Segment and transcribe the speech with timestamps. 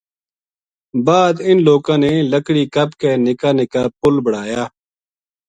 [1.07, 4.63] بعد اِن لوکاں نے لکڑی کپ کے نِکا نِکا پل بڑایا